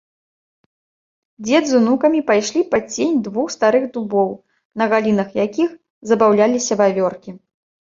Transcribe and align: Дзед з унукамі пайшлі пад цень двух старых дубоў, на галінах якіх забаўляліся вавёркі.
Дзед 1.47 1.63
з 1.73 1.75
унукамі 1.81 2.21
пайшлі 2.31 2.65
пад 2.73 2.83
цень 2.95 3.15
двух 3.29 3.47
старых 3.59 3.89
дубоў, 3.95 4.29
на 4.83 4.93
галінах 4.97 5.41
якіх 5.47 5.81
забаўляліся 6.11 6.73
вавёркі. 6.87 7.41